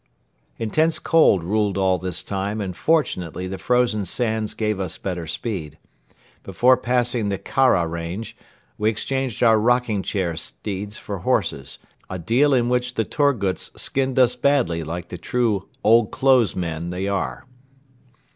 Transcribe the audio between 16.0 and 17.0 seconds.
clothes men"